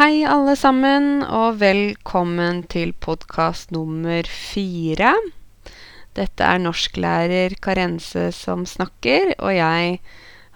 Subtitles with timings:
[0.00, 5.10] Hei, alle sammen, og velkommen til podkast nummer fire.
[6.16, 9.98] Dette er norsklærer Karense som snakker, og jeg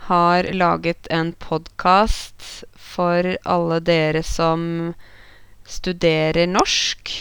[0.06, 4.94] har laget en podkast for alle dere som
[5.68, 7.12] studerer norsk.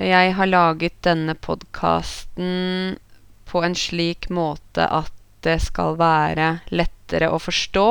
[0.00, 2.96] Jeg har laget denne podkasten
[3.44, 5.12] på en slik måte at
[5.44, 7.88] det skal være lettere å forstå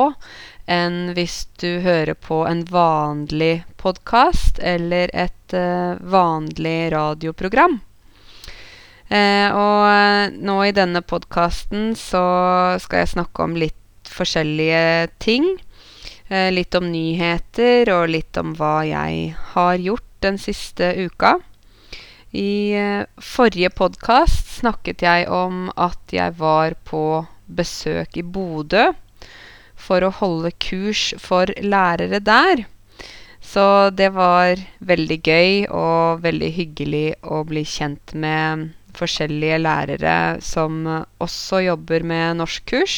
[0.66, 5.54] enn hvis du hører på en vanlig podkast eller et
[6.02, 7.78] vanlig radioprogram.
[9.06, 12.24] Og nå i denne podkasten så
[12.82, 15.46] skal jeg snakke om litt forskjellige ting.
[16.26, 21.36] Litt om nyheter og litt om hva jeg har gjort den siste uka.
[22.34, 22.74] I
[23.22, 28.88] forrige podkast snakket jeg om at jeg var på besøk i Bodø
[29.76, 32.64] for å holde kurs for lærere der.
[33.46, 40.80] Så det var veldig gøy og veldig hyggelig å bli kjent med forskjellige lærere som
[41.22, 42.96] også jobber med norskkurs.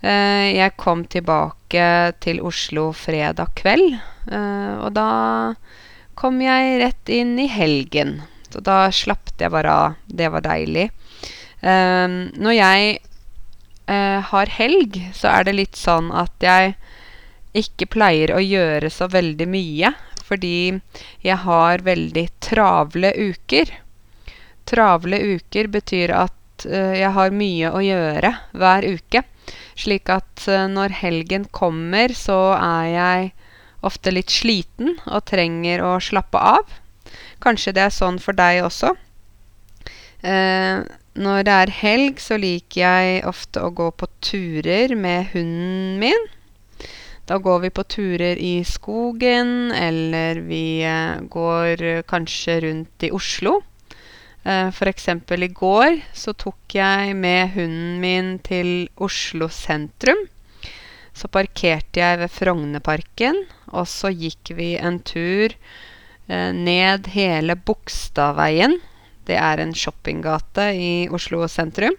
[0.00, 1.86] Jeg kom tilbake
[2.24, 3.98] til Oslo fredag kveld,
[4.32, 5.10] og da
[6.16, 8.22] kom jeg rett inn i helgen.
[8.48, 10.00] Så da slapp jeg bare av.
[10.08, 10.88] Det var deilig.
[11.60, 12.96] Når jeg
[13.90, 16.76] har helg, så er det litt sånn at jeg
[17.58, 19.90] ikke pleier å gjøre så veldig mye,
[20.22, 20.78] fordi
[21.26, 23.72] jeg har veldig travle uker.
[24.70, 29.24] Travle uker betyr at jeg har mye å gjøre hver uke,
[29.74, 33.32] slik at når helgen kommer, så er jeg
[33.82, 36.68] ofte litt sliten og trenger å slappe av.
[37.42, 38.94] Kanskje det er sånn for deg også.
[41.20, 46.22] Når det er helg, så liker jeg ofte å gå på turer med hunden min.
[47.28, 50.80] Da går vi på turer i skogen, eller vi
[51.30, 53.58] går kanskje rundt i Oslo.
[54.40, 60.24] For eksempel i går så tok jeg med hunden min til Oslo sentrum.
[61.12, 63.44] Så parkerte jeg ved Frognerparken,
[63.76, 65.52] og så gikk vi en tur
[66.30, 68.80] ned hele Bogstadveien.
[69.28, 71.96] Det er en shoppinggate i Oslo sentrum.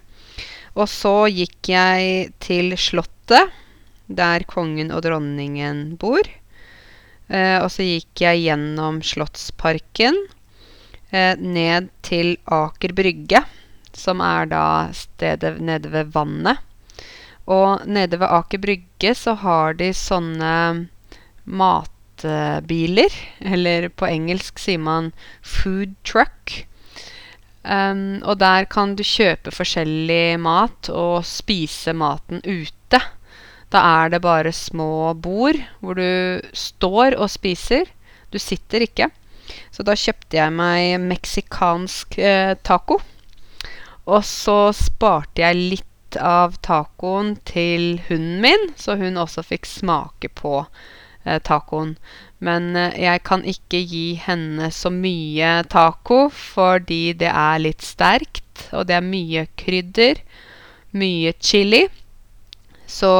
[0.73, 3.51] Og så gikk jeg til slottet,
[4.07, 6.23] der kongen og dronningen bor.
[7.31, 10.17] Og så gikk jeg gjennom Slottsparken,
[11.11, 13.43] ned til Aker Brygge,
[13.95, 14.65] som er da
[14.95, 16.59] stedet nede ved vannet.
[17.51, 20.51] Og nede ved Aker Brygge så har de sånne
[21.43, 26.65] matbiler, eller på engelsk sier man food truck.
[27.61, 32.99] Og der kan du kjøpe forskjellig mat og spise maten ute.
[33.71, 37.85] Da er det bare små bord hvor du står og spiser.
[38.33, 39.11] Du sitter ikke.
[39.71, 42.17] Så da kjøpte jeg meg meksikansk
[42.65, 42.97] taco.
[44.09, 50.31] Og så sparte jeg litt av tacoen til hunden min, så hun også fikk smake
[50.35, 50.65] på
[51.47, 51.93] tacoen.
[52.41, 58.87] Men jeg kan ikke gi henne så mye taco, fordi det er litt sterkt, og
[58.89, 60.23] det er mye krydder,
[60.97, 61.83] mye chili.
[62.89, 63.11] Så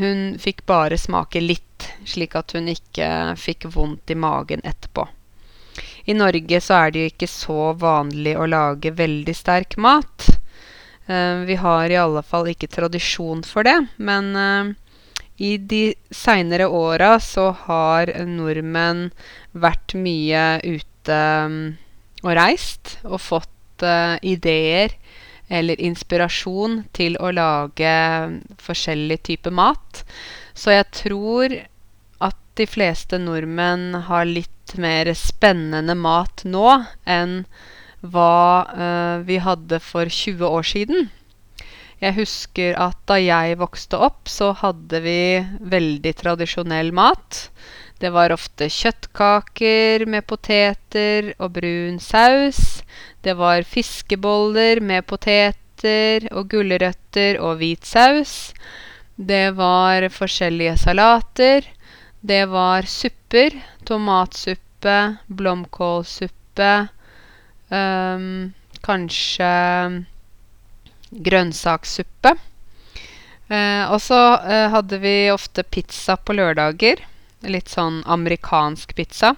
[0.00, 5.06] hun fikk bare smake litt, slik at hun ikke fikk vondt i magen etterpå.
[6.10, 10.26] I Norge så er det jo ikke så vanlig å lage veldig sterk mat.
[11.06, 14.34] Vi har i alle fall ikke tradisjon for det, men
[15.36, 19.10] i de seinere åra så har nordmenn
[19.52, 21.20] vært mye ute
[22.24, 23.84] og reist og fått
[24.24, 24.96] ideer
[25.52, 27.92] eller inspirasjon til å lage
[28.64, 30.02] forskjellig type mat.
[30.56, 31.54] Så jeg tror
[32.24, 37.42] at de fleste nordmenn har litt mer spennende mat nå enn
[38.00, 41.08] hva vi hadde for 20 år siden.
[42.02, 45.20] Jeg husker at da jeg vokste opp, så hadde vi
[45.64, 47.46] veldig tradisjonell mat.
[47.96, 52.82] Det var ofte kjøttkaker med poteter og brun saus.
[53.24, 58.52] Det var fiskeboller med poteter og gulrøtter og hvit saus.
[59.16, 61.64] Det var forskjellige salater.
[62.20, 63.56] Det var supper.
[63.86, 64.98] Tomatsuppe,
[65.30, 66.70] blomkålsuppe,
[68.82, 69.52] kanskje
[71.24, 72.34] grønnsakssuppe.
[73.46, 74.18] Og så
[74.72, 76.98] hadde vi ofte pizza på lørdager.
[77.46, 79.36] Litt sånn amerikansk pizza.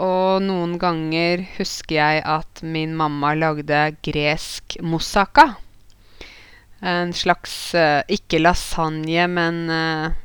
[0.00, 5.56] Og noen ganger husker jeg at min mamma lagde gresk moussaka.
[6.80, 7.74] En slags,
[8.08, 9.66] ikke lasagne, men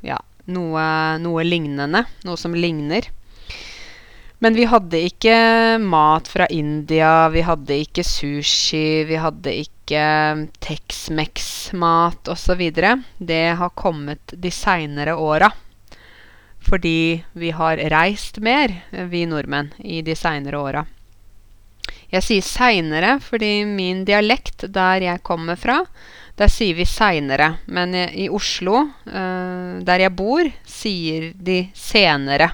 [0.06, 0.86] ja, noe,
[1.26, 2.06] noe lignende.
[2.24, 3.10] Noe som ligner.
[4.46, 5.36] Men vi hadde ikke
[5.82, 10.02] mat fra India, vi hadde ikke sushi, vi hadde ikke
[10.62, 12.62] Tex-Mex-mat osv.
[13.18, 15.50] Det har kommet de seinere åra.
[16.62, 18.70] Fordi vi har reist mer,
[19.10, 20.84] vi nordmenn, i de seinere åra.
[22.14, 25.80] Jeg sier seinere fordi min dialekt der jeg kommer fra,
[26.38, 27.56] der sier vi seinere.
[27.66, 32.52] Men i Oslo, der jeg bor, sier de senere.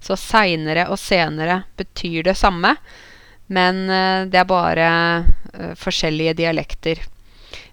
[0.00, 2.74] Så seinere og senere betyr det samme,
[3.52, 3.82] men
[4.30, 4.90] det er bare
[5.76, 7.02] forskjellige dialekter.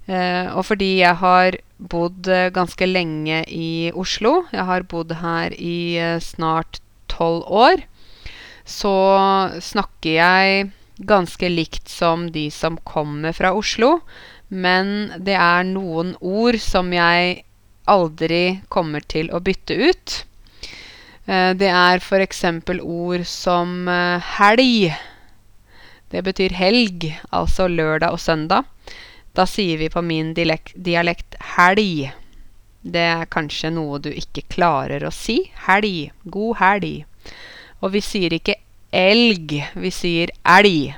[0.10, 6.82] og fordi jeg har bodd ganske lenge i Oslo, jeg har bodd her i snart
[7.08, 7.86] tolv år,
[8.68, 8.96] så
[9.64, 14.00] snakker jeg ganske likt som de som kommer fra Oslo.
[14.50, 17.44] Men det er noen ord som jeg
[17.88, 20.18] aldri kommer til å bytte ut.
[21.28, 22.44] Det er f.eks.
[22.80, 23.90] ord som
[24.38, 24.94] helg.
[26.08, 28.64] Det betyr helg, altså lørdag og søndag.
[29.36, 32.14] Da sier vi på min dialekt helg.
[32.88, 35.42] Det er kanskje noe du ikke klarer å si.
[35.68, 36.14] Helg.
[36.24, 37.04] God helg.
[37.84, 38.56] Og vi sier ikke
[38.96, 40.96] elg, vi sier elg.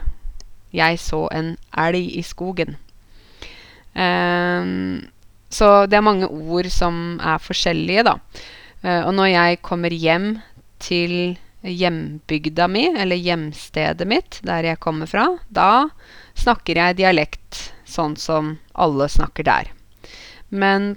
[0.76, 2.78] Jeg så en elg i skogen.
[5.50, 8.16] så det er mange ord som er forskjellige, da.
[8.84, 10.28] Og når jeg kommer hjem
[10.80, 15.90] til hjembygda mi, eller hjemstedet mitt, der jeg kommer fra, da
[16.40, 19.74] snakker jeg dialekt sånn som alle snakker der.
[20.50, 20.96] Men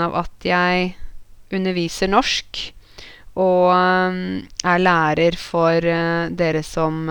[0.00, 0.94] av at jeg
[1.52, 2.62] underviser norsk
[3.36, 7.04] og er lærer for dere som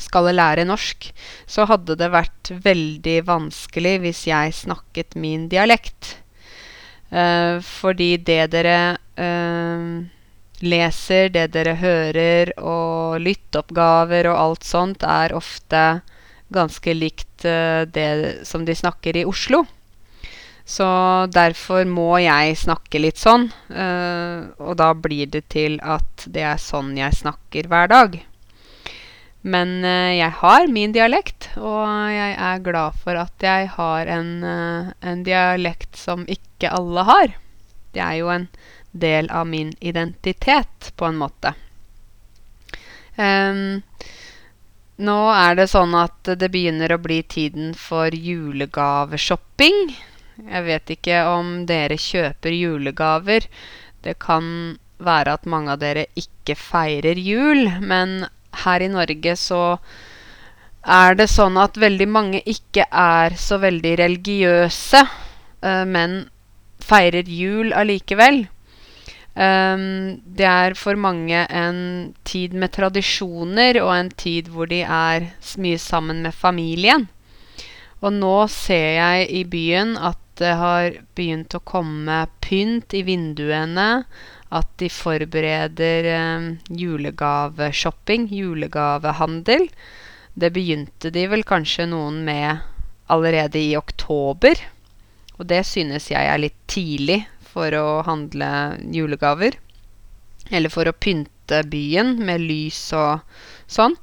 [0.00, 1.10] skal lære norsk,
[1.46, 6.16] så hadde det vært veldig vanskelig hvis jeg snakket min dialekt.
[7.10, 8.96] Fordi det dere
[10.60, 16.02] leser, det dere hører, og lytteoppgaver og alt sånt, er ofte
[16.54, 19.64] ganske likt det som de snakker i Oslo.
[20.70, 20.86] Så
[21.34, 26.94] derfor må jeg snakke litt sånn, og da blir det til at det er sånn
[26.94, 28.20] jeg snakker hver dag.
[29.42, 35.22] Men jeg har min dialekt, og jeg er glad for at jeg har en en
[35.24, 37.32] dialekt som ikke alle har.
[37.94, 38.48] Det er jo en
[38.92, 41.54] del av min identitet, på en måte.
[45.00, 49.78] Nå er det sånn at det begynner å bli tiden for julegaveshopping.
[50.40, 53.48] Jeg vet ikke om dere kjøper julegaver.
[54.04, 58.26] Det kan være at mange av dere ikke feirer jul, men
[58.64, 59.78] her i Norge så
[60.80, 65.02] er det sånn at veldig mange ikke er så veldig religiøse,
[65.86, 66.22] men
[66.80, 68.46] feirer jul allikevel.
[69.36, 75.78] det er for mange en tid med tradisjoner og en tid hvor de er mye
[75.78, 77.06] sammen med familien.
[78.00, 84.04] Og nå ser jeg i byen at det har begynt å komme pynt i vinduene,
[84.50, 86.08] at de forbereder
[86.74, 89.68] julegaveshopping, julegavehandel.
[90.34, 92.64] Det begynte de vel kanskje noen med
[93.10, 94.58] allerede i oktober,
[95.38, 98.50] og det synes jeg er litt tidlig for å handle
[98.94, 99.56] julegaver.
[100.50, 103.22] Eller for å pynte byen med lys og
[103.70, 103.96] sånn.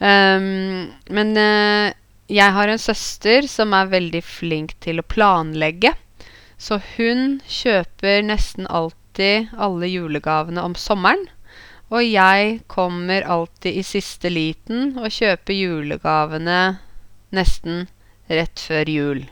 [0.00, 1.32] men
[2.30, 5.92] jeg har en søster som er veldig flink til å planlegge.
[6.60, 8.68] Så hun kjøper nesten
[9.10, 11.28] alltid alle julegavene om sommeren.
[11.90, 16.78] Og jeg kommer alltid i siste liten og kjøper julegavene
[17.34, 17.88] nesten
[18.28, 19.24] rett før jul.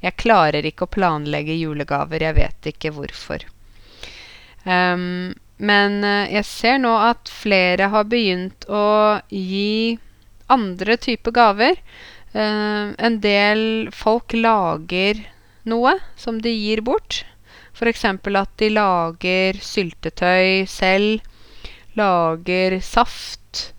[0.00, 3.44] Jeg klarer ikke å planlegge julegaver, jeg vet ikke hvorfor.
[4.64, 9.98] men jeg ser nå at flere har begynt å gi
[10.48, 11.76] andre typer gaver.
[12.34, 15.26] en del folk lager
[15.64, 17.24] noe som de gir bort.
[17.78, 18.04] F.eks.
[18.04, 21.20] at de lager syltetøy selv.
[21.94, 23.72] Lager saft.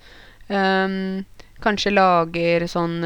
[1.59, 3.03] kanskje lager sånn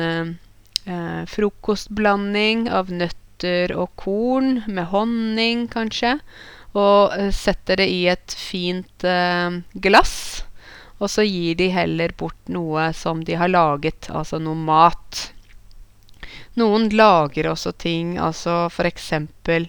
[1.34, 6.20] frokostblanding av nøtter og korn med honning, kanskje.
[6.78, 9.06] Og setter det i et fint
[9.74, 10.44] glass.
[11.02, 15.34] Og så gir de heller bort noe som de har laget, altså noe mat.
[16.62, 19.68] Noen lager også ting, altså for eksempel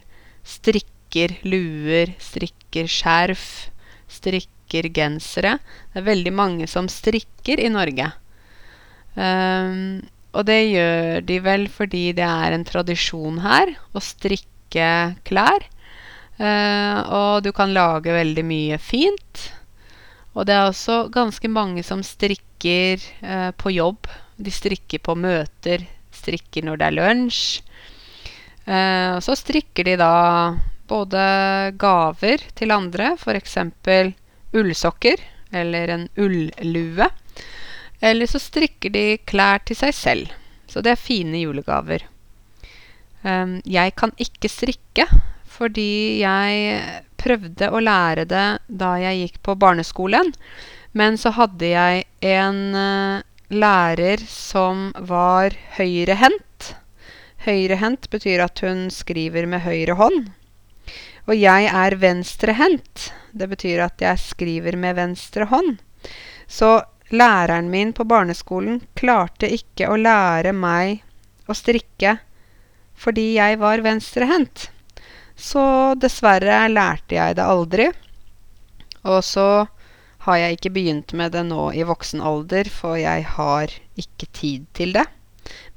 [1.14, 3.70] strikker luer, strikker skjerf,
[4.10, 5.58] strikker gensere.
[5.92, 8.08] Det er veldig mange som strikker i Norge.
[10.34, 15.68] Og det gjør de vel fordi det er en tradisjon her å strikke klær.
[16.34, 19.44] Uh, og du kan lage veldig mye fint.
[20.34, 24.10] Og det er også ganske mange som strikker uh, på jobb.
[24.34, 27.44] De strikker på møter, strikker når det er lunsj.
[28.66, 30.14] Uh, og så strikker de da
[30.88, 31.20] både
[31.80, 33.58] gaver til andre, f.eks.
[34.54, 35.22] ullsokker
[35.54, 37.08] eller en ullue.
[38.00, 40.34] Eller så strikker de klær til seg selv.
[40.68, 42.04] Så det er fine julegaver.
[43.24, 45.06] Um, jeg kan ikke strikke
[45.54, 46.80] fordi jeg
[47.16, 50.34] prøvde å lære det da jeg gikk på barneskolen.
[50.98, 53.22] Men så hadde jeg en uh,
[53.54, 56.74] lærer som var høyrehendt.
[57.46, 60.32] Høyrehendt betyr at hun skriver med høyre hånd.
[61.24, 63.10] Og jeg er venstrehendt.
[63.32, 65.78] Det betyr at jeg skriver med venstre hånd.
[66.46, 66.82] Så
[67.14, 71.02] læreren min på barneskolen klarte ikke å lære meg
[71.48, 72.18] å strikke
[72.94, 74.68] fordi jeg var venstrehendt.
[75.34, 77.88] Så dessverre lærte jeg det aldri.
[79.02, 79.66] Og så
[80.24, 84.68] har jeg ikke begynt med det nå i voksen alder, for jeg har ikke tid
[84.78, 85.04] til det.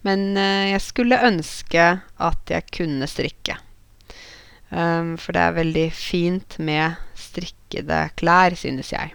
[0.07, 3.57] Men uh, jeg skulle ønske at jeg kunne strikke.
[4.67, 9.13] Um, for det er veldig fint med strikkede klær, synes jeg.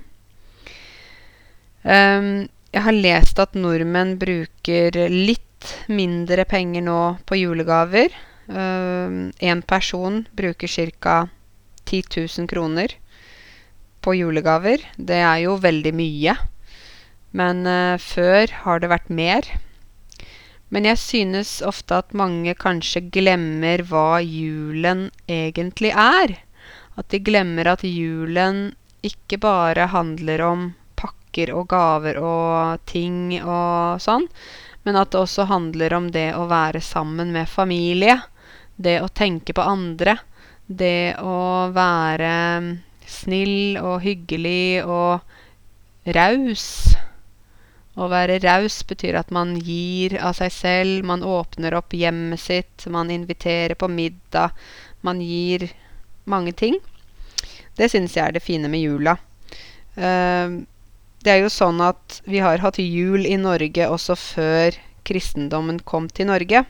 [1.85, 8.15] Um, jeg har lest at nordmenn bruker litt mindre penger nå på julegaver.
[8.49, 10.69] Én um, person bruker
[11.01, 11.27] ca.
[11.85, 12.95] 10 000 kroner
[14.01, 14.81] på julegaver.
[14.97, 16.37] Det er jo veldig mye.
[17.37, 19.53] Men uh, før har det vært mer.
[20.73, 26.39] Men jeg synes ofte at mange kanskje glemmer hva julen egentlig er.
[26.97, 28.71] At de glemmer at julen
[29.05, 34.29] ikke bare handler om pakker og gaver og ting og sånn,
[34.83, 38.21] men at det også handler om det å være sammen med familie
[38.83, 40.17] det å tenke på andre,
[40.67, 42.33] det å være
[43.09, 45.21] snill og hyggelig og
[46.17, 46.67] raus.
[47.93, 52.87] Å være raus betyr at man gir av seg selv, man åpner opp hjemmet sitt,
[52.89, 54.55] man inviterer på middag,
[55.05, 55.69] man gir
[56.25, 56.79] mange ting.
[57.77, 59.19] Det syns jeg er det fine med jula.
[59.97, 60.65] Uh,
[61.23, 66.09] det er jo sånn at vi har hatt jul i Norge også før kristendommen kom
[66.11, 66.65] til Norge.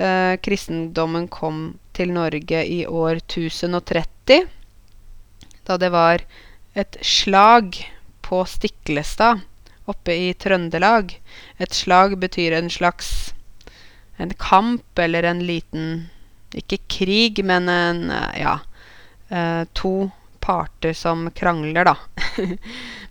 [0.00, 4.46] Eh, kristendommen kom til Norge i år 1030,
[5.66, 6.22] da det var
[6.78, 7.78] et slag
[8.26, 9.42] på Stiklestad
[9.90, 11.16] oppe i Trøndelag.
[11.58, 13.34] Et slag betyr en slags
[14.20, 16.08] en kamp eller en liten
[16.54, 18.58] Ikke krig, men en Ja.
[19.30, 21.96] Eh, to parter som krangler, da.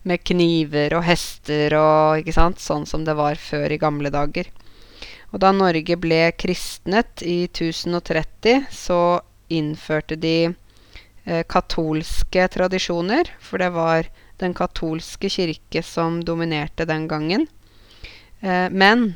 [0.04, 2.60] Med kniver og hester og ikke sant?
[2.60, 4.50] Sånn som det var før i gamle dager.
[5.32, 13.70] Og da Norge ble kristnet i 1030, så innførte de eh, katolske tradisjoner, for det
[13.76, 14.10] var
[14.40, 17.48] den katolske kirke som dominerte den gangen.
[18.42, 19.14] Eh, men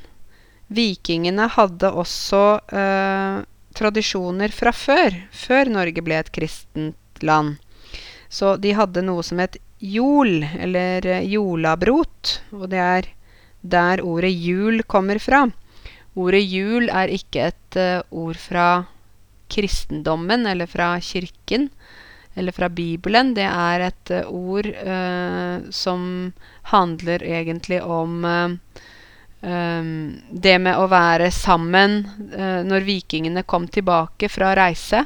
[0.73, 3.41] vikingene hadde også eh,
[3.77, 7.57] tradisjoner fra før, før Norge ble et kristent land.
[8.33, 13.11] Så de hadde noe som het jol, eller eh, jolabrot, og det er
[13.63, 15.45] der ordet jul kommer fra.
[16.19, 18.67] Ordet jul er ikke et uh, ord fra
[19.49, 21.69] kristendommen eller fra kirken
[22.35, 23.33] eller fra Bibelen.
[23.37, 26.31] Det er et uh, ord uh, som
[26.73, 28.57] handler egentlig om um,
[30.31, 31.97] det med å være sammen
[32.63, 35.01] når vikingene kom tilbake fra reise.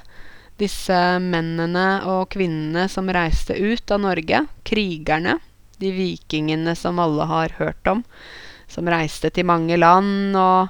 [0.62, 4.44] Disse mennene og kvinnene som reiste ut av Norge.
[4.62, 5.40] Krigerne.
[5.82, 8.06] De vikingene som alle har hørt om
[8.72, 10.70] som reiste til mange land og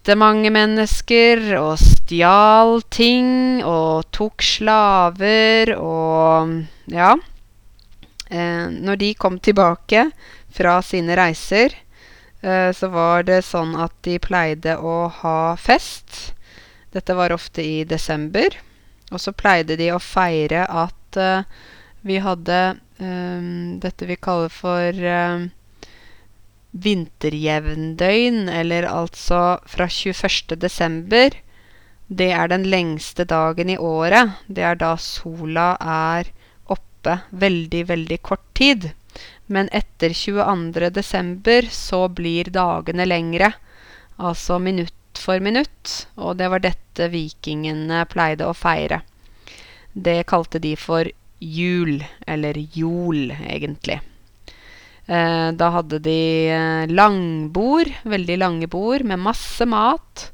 [0.00, 7.16] drepte mange mennesker og stjal ting og tok slaver og ja.
[8.30, 10.10] Eh, når de kom tilbake
[10.48, 11.74] fra sine reiser,
[12.40, 16.32] eh, så var det sånn at de pleide å ha fest.
[16.92, 18.48] Dette var ofte i desember.
[19.12, 21.44] Og så pleide de å feire at eh,
[22.02, 22.78] vi hadde
[23.80, 24.92] dette vi kaller for
[26.70, 30.56] vinterjevndøgn, eller altså fra 21.
[30.60, 31.34] desember,
[32.06, 34.38] det er den lengste dagen i året.
[34.46, 36.30] Det er da sola er
[36.66, 38.90] oppe veldig, veldig kort tid.
[39.46, 40.90] Men etter 22.
[40.94, 43.52] desember så blir dagene lengre.
[44.18, 46.06] Altså minutt for minutt.
[46.16, 49.02] Og det var dette vikingene pleide å feire.
[49.92, 51.06] Det kalte de for
[51.40, 54.00] jul, eller jol, egentlig.
[55.10, 56.20] Eh, da hadde de
[56.54, 60.30] eh, langbord, veldig lange bord, med masse mat.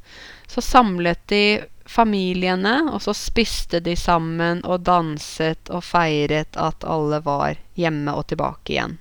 [0.47, 1.45] Så samlet de
[1.89, 8.27] familiene, og så spiste de sammen og danset og feiret at alle var hjemme og
[8.29, 8.99] tilbake igjen.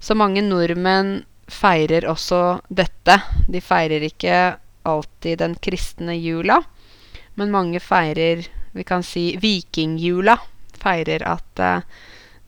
[0.00, 1.18] Så mange nordmenn
[1.52, 3.18] feirer også dette.
[3.52, 4.56] De feirer ikke
[4.88, 6.62] alltid den kristne jula,
[7.36, 10.38] men mange feirer, vi kan si, vikingjula.
[10.80, 11.88] Feirer at eh,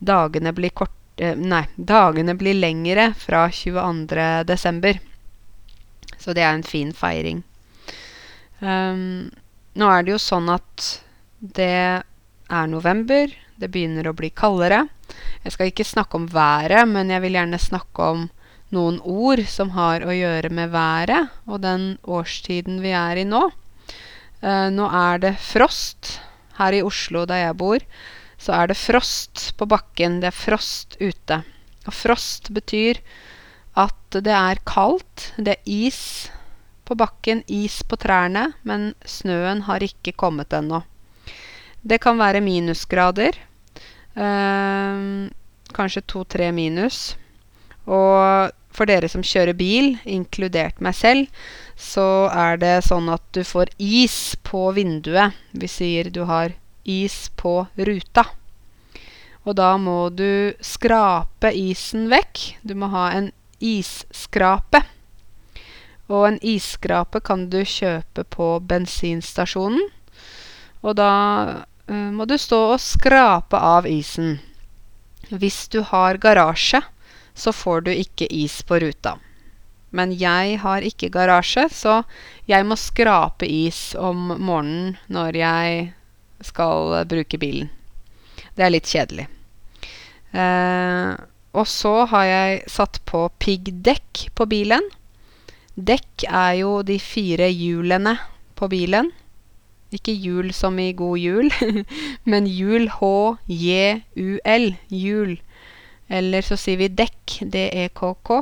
[0.01, 0.97] dagene blir kort...
[1.17, 4.43] Eh, nei, dagene blir lengre fra 22.
[4.43, 4.99] desember.
[6.19, 7.43] Så det er en fin feiring.
[8.59, 9.31] Um,
[9.75, 10.89] nå er det jo sånn at
[11.39, 11.71] det
[12.03, 13.31] er november.
[13.55, 14.85] Det begynner å bli kaldere.
[15.45, 18.27] Jeg skal ikke snakke om været, men jeg vil gjerne snakke om
[18.75, 23.45] noen ord som har å gjøre med været og den årstiden vi er i nå.
[24.43, 26.17] Uh, nå er det frost.
[26.55, 27.83] Her i Oslo, der jeg bor,
[28.37, 30.19] så er det frost på bakken.
[30.21, 31.41] Det er frost ute.
[31.85, 33.01] Og frost betyr
[33.79, 35.31] at det er kaldt.
[35.37, 36.31] Det er is
[36.85, 40.83] på bakken, is på trærne, men snøen har ikke kommet ennå.
[41.85, 43.37] Det kan være minusgrader.
[44.15, 45.01] Eh,
[45.75, 47.15] kanskje to-tre minus.
[47.85, 51.27] Og for dere som kjører bil, inkludert meg selv,
[51.79, 55.35] så er det sånn at du får is på vinduet.
[55.53, 58.25] Vi sier du har is på ruta.
[59.45, 62.41] Og da må du skrape isen vekk.
[62.65, 63.29] Du må ha en
[63.61, 64.81] isskrape.
[66.09, 69.85] Og en isskrape kan du kjøpe på bensinstasjonen.
[70.85, 71.11] Og da
[71.89, 74.37] uh, må du stå og skrape av isen.
[75.29, 76.81] Hvis du har garasje,
[77.33, 79.17] så får du ikke is på ruta.
[79.95, 82.01] Men jeg har ikke garasje, så
[82.49, 85.85] jeg må skrape is om morgenen når jeg
[86.45, 87.71] skal bruke bilen.
[88.55, 89.27] Det er litt kjedelig.
[90.35, 91.11] Eh,
[91.55, 94.89] og så har jeg satt på piggdekk på bilen.
[95.75, 98.17] Dekk er jo de fire hjulene
[98.59, 99.11] på bilen.
[99.95, 101.51] Ikke hjul som i god jul,
[102.31, 104.67] men hjul H-J-U-L.
[104.91, 105.35] Hjul.
[106.11, 108.41] Eller så sier vi dekk, D-E-K-K.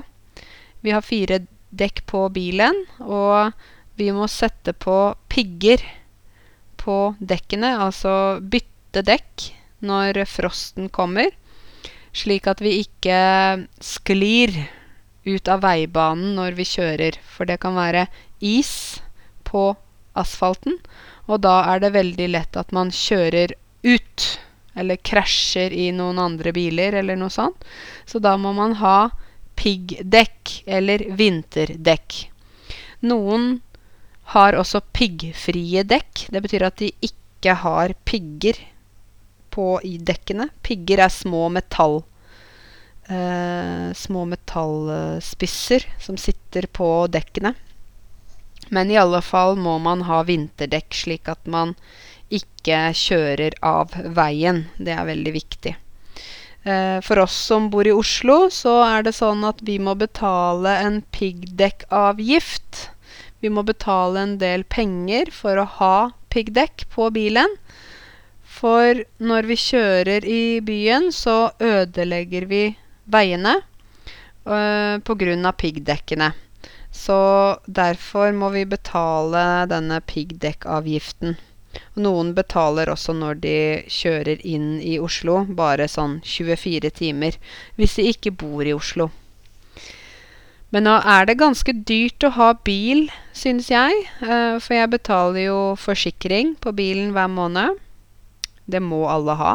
[0.84, 3.54] Vi har fire dekk på bilen, og
[3.98, 4.98] vi må sette på
[5.32, 5.82] pigger
[6.84, 9.50] på dekkene, altså bytte dekk
[9.84, 11.32] når frosten kommer,
[12.14, 13.18] slik at vi ikke
[13.84, 14.54] sklir
[15.26, 18.06] ut av veibanen når vi kjører, for det kan være
[18.44, 19.02] is
[19.48, 19.72] på
[20.20, 20.78] asfalten,
[21.32, 24.28] og da er det veldig lett at man kjører ut
[24.76, 27.62] eller krasjer i noen andre biler eller noe sånt.
[28.10, 29.12] Så da må man ha
[29.60, 32.18] piggdekk eller vinterdekk.
[33.06, 33.62] Noen
[34.34, 36.28] har også piggfrie dekk.
[36.34, 38.58] Det betyr at de ikke har pigger
[39.54, 40.50] på i dekkene.
[40.66, 42.02] Pigger er små metall
[43.08, 47.54] eh, små metallspisser som sitter på dekkene.
[48.70, 51.76] Men i alle fall må man ha vinterdekk, slik at man
[52.34, 54.66] ikke kjører av veien.
[54.78, 55.76] Det er veldig viktig.
[56.64, 60.78] Eh, for oss som bor i Oslo, så er det sånn at vi må betale
[60.86, 62.88] en piggdekkavgift.
[63.44, 65.96] Vi må betale en del penger for å ha
[66.32, 67.58] piggdekk på bilen.
[68.48, 72.64] For når vi kjører i byen, så ødelegger vi
[73.12, 73.58] veiene
[74.48, 75.52] øh, pga.
[75.60, 76.32] piggdekkene.
[76.94, 77.20] Så
[77.66, 81.36] derfor må vi betale denne piggdekkavgiften.
[82.00, 83.58] Noen betaler også når de
[83.90, 87.36] kjører inn i Oslo, bare sånn 24 timer,
[87.76, 89.10] hvis de ikke bor i Oslo.
[90.74, 93.06] Men nå er det ganske dyrt å ha bil,
[93.38, 93.94] synes jeg.
[94.26, 97.78] Eh, for jeg betaler jo forsikring på bilen hver måned.
[98.66, 99.54] Det må alle ha.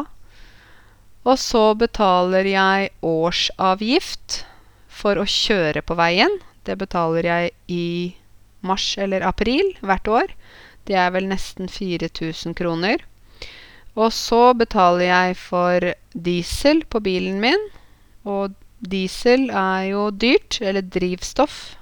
[1.27, 4.43] Og så betaler jeg årsavgift
[4.87, 6.39] for å kjøre på veien.
[6.63, 8.15] Det betaler jeg i
[8.63, 10.31] mars eller april hvert år.
[10.87, 13.03] Det er vel nesten 4000 kroner.
[13.99, 17.67] Og så betaler jeg for diesel på bilen min.
[18.23, 21.75] Og diesel er jo dyrt, eller drivstoff.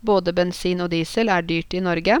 [0.00, 2.18] Både bensin og diesel er dyrt i Norge.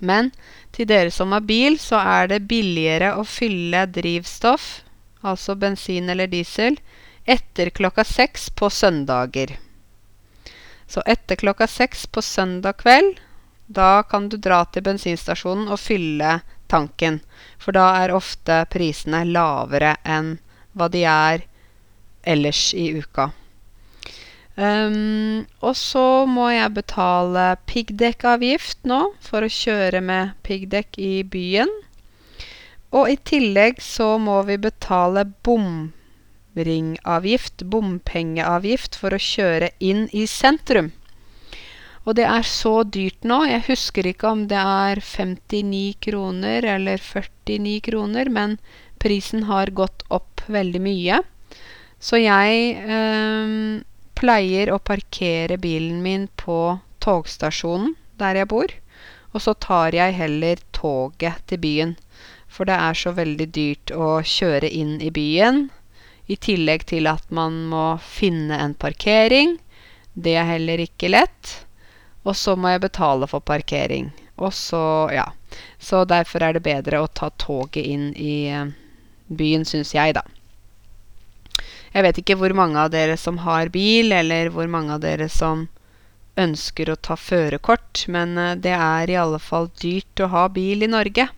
[0.00, 0.30] Men
[0.74, 4.82] til dere som har bil, så er det billigere å fylle drivstoff,
[5.22, 6.78] altså bensin eller diesel,
[7.24, 9.54] etter klokka seks på søndager.
[10.86, 13.20] Så etter klokka seks på søndag kveld
[13.72, 17.20] da kan du dra til bensinstasjonen og fylle tanken,
[17.58, 20.34] for da er ofte prisene lavere enn
[20.76, 21.46] hva de er
[22.22, 23.30] ellers i uka.
[24.54, 31.72] Um, og så må jeg betale piggdekkavgift nå for å kjøre med piggdekk i byen.
[32.92, 40.92] Og i tillegg så må vi betale bomringavgift, bompengeavgift, for å kjøre inn i sentrum.
[42.04, 43.48] Og det er så dyrt nå.
[43.48, 48.58] Jeg husker ikke om det er 59 kroner eller 49 kroner, men
[49.00, 51.22] prisen har gått opp veldig mye.
[52.02, 53.82] Så jeg eh,
[54.18, 58.72] pleier å parkere bilen min på togstasjonen der jeg bor.
[59.32, 61.94] Og så tar jeg heller toget til byen.
[62.52, 65.68] For det er så veldig dyrt å kjøre inn i byen.
[66.28, 69.56] I tillegg til at man må finne en parkering.
[70.12, 71.54] Det er heller ikke lett.
[72.26, 74.12] Og så må jeg betale for parkering.
[74.42, 74.82] Og så,
[75.14, 75.30] ja.
[75.78, 78.70] Så derfor er det bedre å ta toget inn i eh,
[79.32, 80.26] byen, syns jeg, da.
[81.92, 85.28] Jeg vet ikke hvor mange av dere som har bil, eller hvor mange av dere
[85.32, 85.66] som
[86.40, 90.86] ønsker å ta førerkort, men eh, det er i alle fall dyrt å ha bil
[90.86, 91.28] i Norge.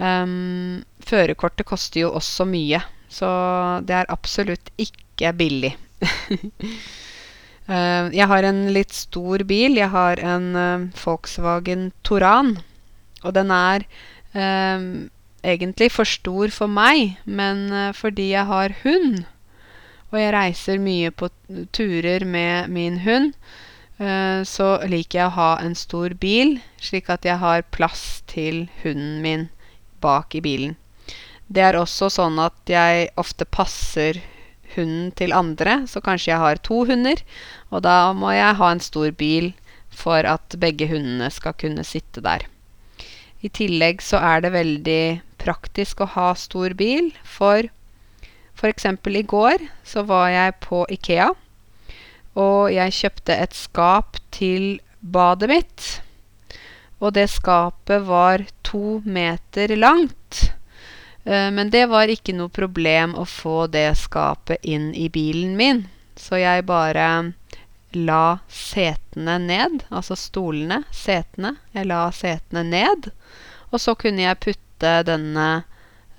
[0.00, 3.28] Um, førerkortet koster jo også mye, så
[3.84, 5.72] det er absolutt ikke billig.
[7.68, 9.76] Uh, jeg har en litt stor bil.
[9.80, 12.58] Jeg har en uh, Volkswagen Toran,
[13.24, 13.84] Og den er
[14.36, 14.84] uh,
[15.42, 19.24] egentlig for stor for meg, men fordi jeg har hund,
[20.10, 21.28] og jeg reiser mye på
[21.76, 23.32] turer med min hund,
[24.48, 29.20] så liker jeg å ha en stor bil, slik at jeg har plass til hunden
[29.24, 29.48] min
[30.00, 30.76] bak i bilen.
[31.50, 34.22] Det er også sånn at jeg ofte passer
[34.76, 37.20] hunden til andre, så kanskje jeg har to hunder,
[37.70, 39.52] og da må jeg ha en stor bil
[39.90, 42.46] for at begge hundene skal kunne sitte der.
[43.40, 45.04] I tillegg så er det veldig
[45.40, 47.70] praktisk å ha stor bil, for
[48.60, 48.84] f.eks.
[48.84, 51.30] i går så var jeg på Ikea,
[52.36, 55.88] og jeg kjøpte et skap til badet mitt.
[57.00, 60.52] Og det skapet var to meter langt.
[61.24, 65.86] Eh, men det var ikke noe problem å få det skapet inn i bilen min.
[66.20, 67.32] Så jeg bare
[67.92, 71.56] la setene ned, altså stolene, setene.
[71.74, 73.10] Jeg la setene ned.
[73.70, 75.48] Og så kunne jeg putte denne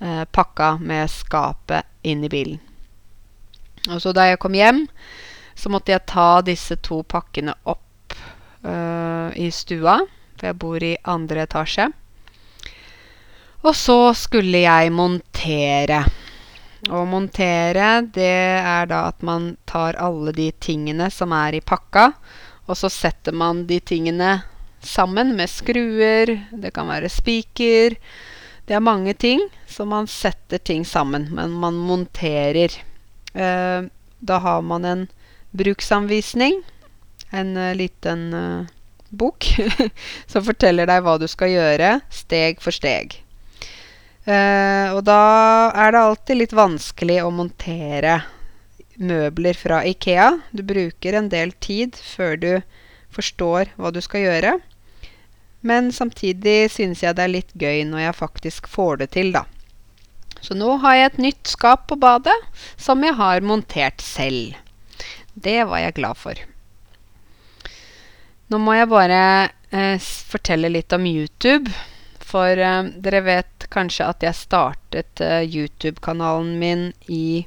[0.00, 2.60] eh, pakka med skapet inn i bilen.
[3.90, 4.84] Og så da jeg kom hjem,
[5.58, 8.14] så måtte jeg ta disse to pakkene opp
[8.62, 9.98] eh, i stua,
[10.36, 11.88] for jeg bor i andre etasje.
[13.62, 16.02] Og så skulle jeg montere.
[16.90, 22.08] Å montere, det er da at man tar alle de tingene som er i pakka,
[22.66, 24.40] og så setter man de tingene
[24.82, 27.94] sammen med skruer, det kan være spiker
[28.66, 32.74] Det er mange ting, så man setter ting sammen, men man monterer.
[33.34, 33.82] Eh,
[34.22, 35.08] da har man en
[35.50, 36.62] bruksanvisning,
[37.30, 38.66] en uh, liten uh,
[39.10, 39.44] bok,
[40.30, 43.18] som forteller deg hva du skal gjøre, steg for steg.
[44.22, 45.22] Uh, og da
[45.74, 48.20] er det alltid litt vanskelig å montere
[49.02, 50.28] møbler fra Ikea.
[50.54, 52.52] Du bruker en del tid før du
[53.12, 54.52] forstår hva du skal gjøre.
[55.62, 59.44] Men samtidig synes jeg det er litt gøy når jeg faktisk får det til, da.
[60.42, 62.34] Så nå har jeg et nytt skap på badet
[62.74, 64.56] som jeg har montert selv.
[65.34, 66.38] Det var jeg glad for.
[68.50, 69.22] Nå må jeg bare
[69.72, 71.70] uh, fortelle litt om YouTube.
[72.26, 77.46] For uh, dere vet kanskje at jeg startet uh, YouTube-kanalen min i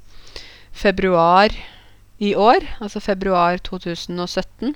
[0.76, 1.54] februar
[2.18, 4.76] i år, altså februar 2017.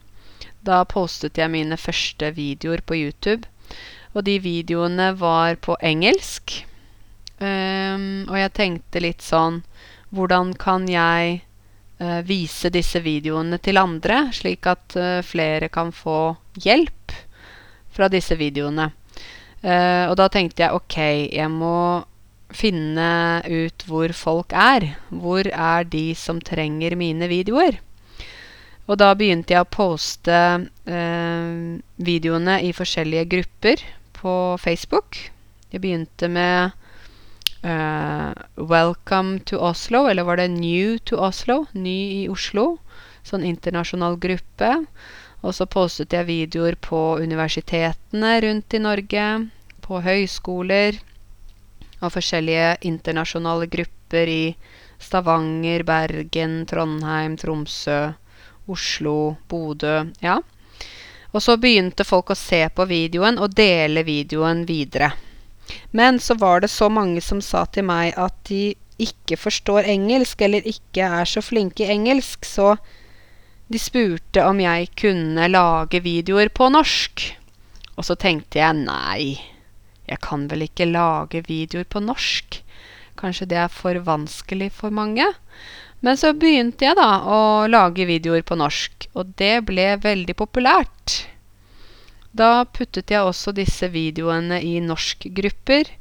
[0.66, 3.48] Da postet jeg mine første videoer på YouTube.
[4.14, 6.64] Og de videoene var på engelsk.
[7.40, 9.62] Um, og jeg tenkte litt sånn
[10.12, 11.38] Hvordan kan jeg
[12.02, 17.16] uh, vise disse videoene til andre, slik at uh, flere kan få hjelp
[17.96, 18.90] fra disse videoene?
[19.60, 20.98] Uh, og da tenkte jeg ok,
[21.36, 22.06] jeg må
[22.56, 23.10] finne
[23.46, 24.88] ut hvor folk er.
[25.12, 27.80] Hvor er de som trenger mine videoer?
[28.90, 31.50] Og da begynte jeg å poste uh,
[32.02, 33.84] videoene i forskjellige grupper
[34.18, 35.20] på Facebook.
[35.70, 36.72] Jeg begynte med
[37.62, 41.68] uh, 'Welcome to Oslo', eller var det 'New to Oslo'?
[41.74, 42.80] Ny i Oslo.
[43.24, 44.72] Sånn internasjonal gruppe.
[45.42, 49.28] Og så postet jeg videoer på universitetene rundt i Norge,
[49.80, 51.00] på høyskoler
[52.00, 54.44] og forskjellige internasjonale grupper i
[55.00, 58.12] Stavanger, Bergen, Trondheim, Tromsø,
[58.68, 60.40] Oslo, Bodø Ja.
[61.32, 65.12] Og så begynte folk å se på videoen og dele videoen videre.
[65.92, 70.42] Men så var det så mange som sa til meg at de ikke forstår engelsk,
[70.42, 72.74] eller ikke er så flinke i engelsk, så
[73.70, 77.26] de spurte om jeg kunne lage videoer på norsk.
[78.00, 79.38] Og så tenkte jeg nei,
[80.10, 82.62] jeg kan vel ikke lage videoer på norsk?
[83.20, 85.28] Kanskje det er for vanskelig for mange?
[86.02, 91.20] Men så begynte jeg da å lage videoer på norsk, og det ble veldig populært.
[92.32, 95.92] Da puttet jeg også disse videoene i norskgrupper.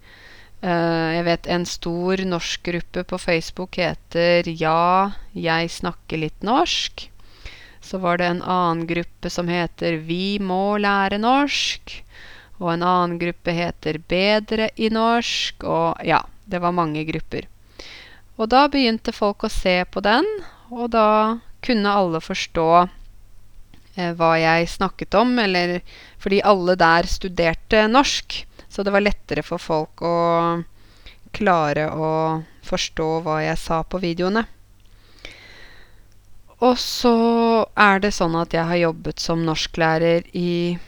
[0.63, 7.09] Uh, jeg vet en stor norskgruppe på Facebook heter Ja, jeg snakker litt norsk.
[7.89, 11.95] Så var det en annen gruppe som heter Vi må lære norsk.
[12.59, 15.65] Og en annen gruppe heter Bedre i norsk.
[15.65, 17.49] Og ja, det var mange grupper.
[18.37, 20.27] Og da begynte folk å se på den,
[20.71, 22.69] og da kunne alle forstå
[23.97, 25.81] eh, hva jeg snakket om, eller
[26.23, 28.45] fordi alle der studerte norsk.
[28.69, 30.19] Så det var lettere for folk å
[31.35, 32.13] klare å
[32.69, 34.45] forstå hva jeg sa på videoene.
[36.59, 37.13] Og så
[37.79, 40.79] er det sånn at jeg har jobbet som norsklærer i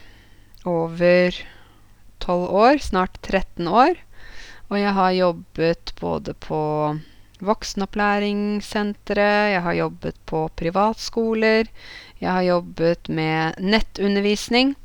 [0.67, 1.31] over
[2.19, 3.95] 12 år, snart 13 år.
[4.67, 6.59] Og jeg har jobbet både på
[7.41, 11.65] voksenopplæringssenteret, jeg har jobbet på privatskoler,
[12.21, 14.75] jeg har jobbet med nettundervisning.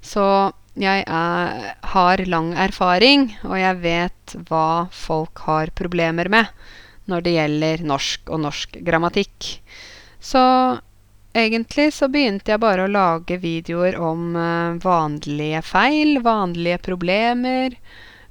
[0.00, 6.46] Så jeg er, har lang erfaring, og jeg vet hva folk har problemer med
[7.08, 9.64] når det gjelder norsk og norsk grammatikk.
[10.20, 10.42] Så
[11.36, 17.76] egentlig så begynte jeg bare å lage videoer om uh, vanlige feil, vanlige problemer,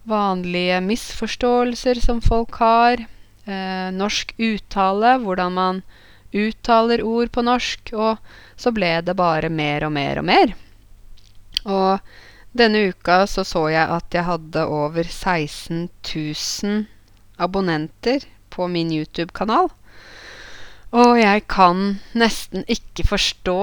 [0.07, 3.01] vanlige misforståelser som folk har
[3.47, 5.81] eh, norsk uttale, hvordan man
[6.31, 8.17] uttaler ord på norsk, og
[8.55, 10.53] så ble det bare mer og mer og mer.
[11.67, 11.99] Og
[12.57, 16.85] denne uka så så jeg at jeg hadde over 16 000
[17.37, 19.69] abonnenter på min YouTube-kanal.
[20.95, 23.61] Og jeg kan nesten ikke forstå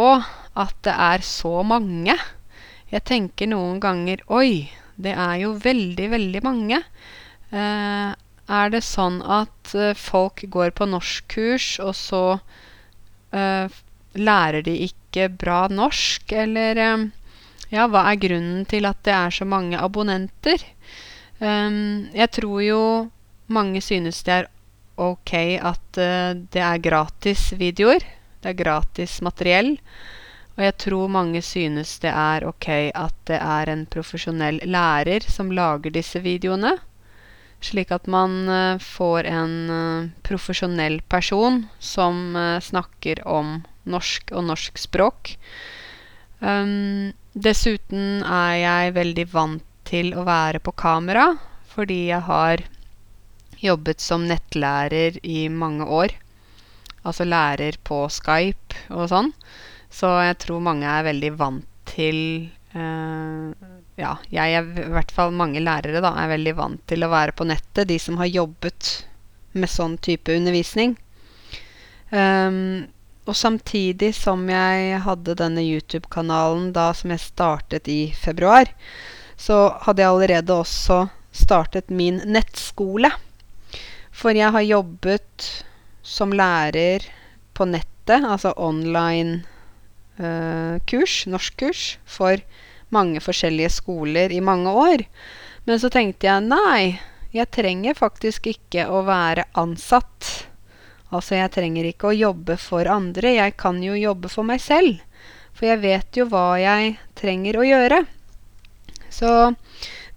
[0.60, 2.16] at det er så mange.
[2.92, 6.82] Jeg tenker noen ganger Oi, det er jo veldig, veldig mange.
[7.50, 8.12] Eh,
[8.44, 12.22] er det sånn at uh, folk går på norskkurs, og så
[13.32, 13.72] eh,
[14.20, 16.34] lærer de ikke bra norsk?
[16.44, 17.06] Eller eh,
[17.72, 20.60] ja, hva er grunnen til at det er så mange abonnenter?
[21.40, 22.82] Um, jeg tror jo
[23.50, 24.50] mange synes det er
[25.00, 28.04] ok at uh, det er gratis videoer.
[28.42, 29.76] Det er gratis materiell.
[30.54, 35.50] Og jeg tror mange synes det er ok at det er en profesjonell lærer som
[35.50, 36.76] lager disse videoene.
[37.64, 44.78] Slik at man uh, får en uh, profesjonell person som snakker om norsk og norsk
[44.80, 45.34] språk.
[46.44, 51.34] Um, dessuten er jeg veldig vant til å være på kamera,
[51.74, 52.64] fordi jeg har
[53.64, 56.14] jobbet som nettlærer i mange år.
[57.04, 59.32] Altså lærer på Skype og sånn.
[59.92, 65.62] Så jeg tror mange er veldig vant til ja, jeg er i hvert fall mange
[65.62, 68.90] lærere da, er veldig vant til å være på nettet, de som har jobbet
[69.54, 70.96] med sånn type undervisning.
[72.10, 72.90] Um,
[73.24, 78.68] og samtidig som jeg hadde denne YouTube-kanalen da som jeg startet i februar,
[79.38, 83.10] så hadde jeg allerede også startet min nettskole.
[84.14, 85.48] For jeg har jobbet
[86.04, 87.06] som lærer
[87.56, 89.42] på nettet, altså online
[90.20, 92.38] uh, kurs, norskkurs, for
[92.94, 95.04] mange forskjellige skoler i mange år.
[95.66, 97.00] Men så tenkte jeg nei,
[97.34, 100.46] jeg trenger faktisk ikke å være ansatt.
[101.10, 105.00] Altså, jeg trenger ikke å jobbe for andre, jeg kan jo jobbe for meg selv.
[105.54, 108.00] For jeg vet jo hva jeg trenger å gjøre.
[109.14, 109.30] Så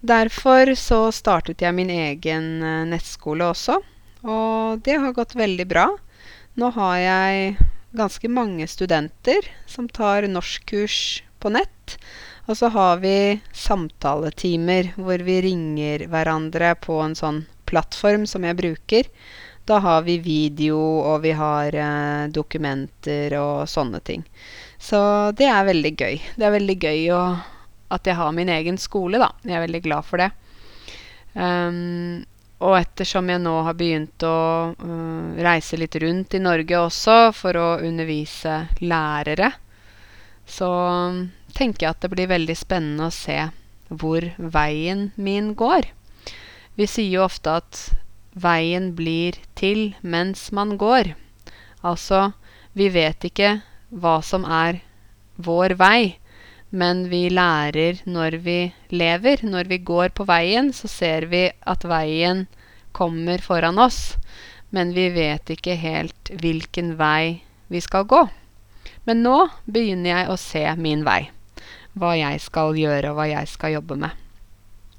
[0.00, 3.78] derfor så startet jeg min egen uh, nettskole også.
[4.26, 5.88] Og det har gått veldig bra.
[6.58, 7.56] Nå har jeg
[7.96, 11.98] ganske mange studenter som tar norskkurs på nett.
[12.48, 18.56] Og så har vi samtaletimer hvor vi ringer hverandre på en sånn plattform som jeg
[18.58, 19.10] bruker.
[19.68, 24.24] Da har vi video, og vi har eh, dokumenter og sånne ting.
[24.80, 24.98] Så
[25.36, 26.16] det er veldig gøy.
[26.40, 27.22] Det er veldig gøy å,
[27.94, 29.30] at jeg har min egen skole, da.
[29.44, 30.30] Jeg er veldig glad for det.
[31.34, 32.24] Um,
[32.58, 34.38] og ettersom jeg nå har begynt å
[34.74, 39.52] uh, reise litt rundt i Norge også for å undervise lærere,
[40.48, 40.70] så
[41.54, 43.38] tenker jeg at det blir veldig spennende å se
[43.88, 45.86] hvor veien min går.
[46.78, 47.80] Vi sier jo ofte at
[48.38, 51.14] veien blir til mens man går.
[51.86, 52.32] Altså,
[52.74, 53.58] vi vet ikke
[53.90, 54.82] hva som er
[55.38, 56.18] vår vei,
[56.70, 58.58] men vi lærer når vi
[58.90, 59.42] lever.
[59.42, 62.46] Når vi går på veien, så ser vi at veien
[62.92, 64.16] kommer foran oss,
[64.70, 67.40] men vi vet ikke helt hvilken vei
[67.72, 68.26] vi skal gå.
[69.08, 71.28] Men nå begynner jeg å se min vei
[71.98, 74.12] hva jeg skal gjøre, og hva jeg skal jobbe med.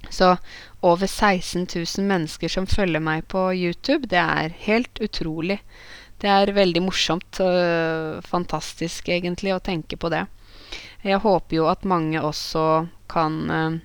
[0.10, 0.34] Så
[0.82, 5.60] over 16 000 mennesker som følger meg på YouTube, det er helt utrolig.
[6.20, 10.26] Det er veldig morsomt og fantastisk, egentlig, å tenke på det.
[11.06, 12.66] Jeg håper jo at mange også
[13.12, 13.78] kan uh,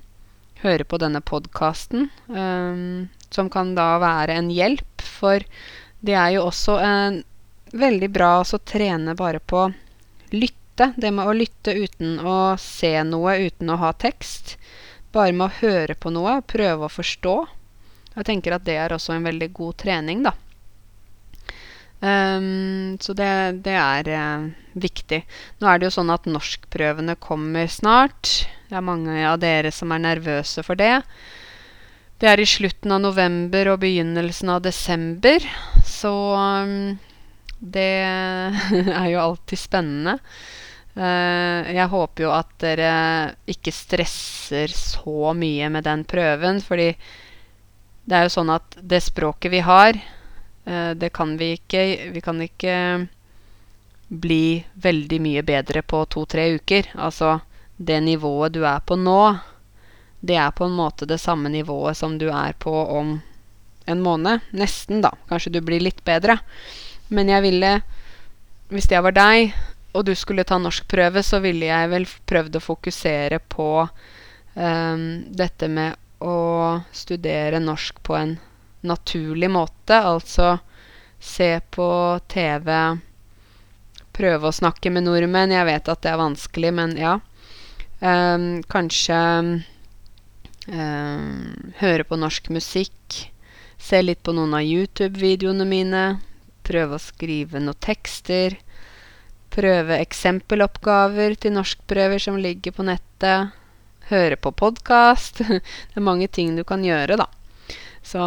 [0.64, 5.04] høre på denne podkasten, um, som kan da være en hjelp.
[5.04, 5.44] For
[6.04, 6.78] det er jo også
[7.74, 9.68] veldig bra å trene bare på
[10.34, 10.90] lytte.
[10.96, 14.56] Det med å lytte uten å se noe, uten å ha tekst.
[15.14, 17.36] Bare med å høre på noe prøve å forstå.
[18.14, 20.34] Jeg tenker at det er også en veldig god trening, da.
[22.04, 23.30] Um, så det,
[23.64, 25.22] det er uh, viktig.
[25.62, 28.44] Nå er det jo sånn at norskprøvene kommer snart.
[28.68, 30.98] Det er mange av dere som er nervøse for det.
[32.20, 35.46] Det er i slutten av november og begynnelsen av desember,
[35.88, 36.92] så um,
[37.58, 37.88] det
[39.00, 40.18] er jo alltid spennende.
[40.94, 42.90] Uh, jeg håper jo at dere
[43.50, 46.92] ikke stresser så mye med den prøven, fordi
[48.04, 49.96] det er jo sånn at det språket vi har,
[50.64, 51.80] det kan vi ikke
[52.14, 52.76] Vi kan ikke
[54.08, 56.88] bli veldig mye bedre på to-tre uker.
[56.94, 57.40] Altså
[57.76, 59.36] det nivået du er på nå,
[60.24, 63.18] det er på en måte det samme nivået som du er på om
[63.86, 64.40] en måned.
[64.56, 65.12] Nesten, da.
[65.28, 66.38] Kanskje du blir litt bedre.
[67.08, 67.72] Men jeg ville,
[68.72, 69.52] hvis jeg var deg,
[69.94, 75.68] og du skulle ta norskprøve, så ville jeg vel prøvd å fokusere på um, dette
[75.68, 78.38] med å studere norsk på en
[78.86, 79.98] naturlig måte.
[79.98, 80.58] Altså
[81.24, 81.88] se på
[82.28, 82.70] TV,
[84.12, 85.54] prøve å snakke med nordmenn.
[85.54, 87.18] Jeg vet at det er vanskelig, men ja.
[88.04, 89.16] Um, kanskje
[90.68, 91.30] um,
[91.80, 93.22] høre på norsk musikk.
[93.80, 96.04] Se litt på noen av YouTube-videoene mine
[96.64, 98.56] prøve å skrive noen tekster.
[99.54, 103.54] Prøve eksempeloppgaver til norskprøver som ligger på nettet.
[104.10, 105.40] Høre på podkast.
[105.48, 107.28] Det er mange ting du kan gjøre, da.
[108.04, 108.22] Så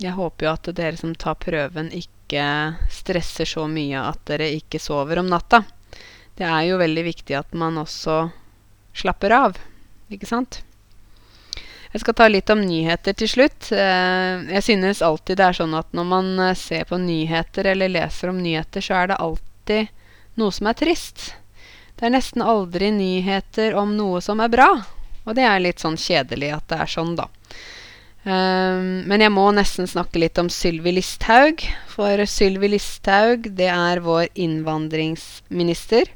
[0.00, 2.44] jeg håper jo at dere som tar prøven, ikke
[2.92, 5.64] stresser så mye at dere ikke sover om natta.
[6.36, 8.22] Det er jo veldig viktig at man også
[8.96, 9.58] slapper av,
[10.12, 10.62] ikke sant?
[11.90, 13.72] Jeg skal ta litt om nyheter til slutt.
[13.74, 17.90] Eh, jeg synes alltid det er sånn at når man eh, ser på nyheter eller
[17.90, 19.90] leser om nyheter, så er det alltid
[20.38, 21.32] noe som er trist.
[21.98, 24.70] Det er nesten aldri nyheter om noe som er bra.
[25.26, 27.26] Og det er litt sånn kjedelig at det er sånn, da.
[28.20, 31.62] Um, men jeg må nesten snakke litt om Sylvi Listhaug.
[31.88, 36.10] For Sylvi Listhaug, det er vår innvandringsminister.